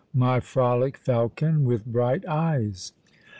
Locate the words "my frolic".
0.15-0.97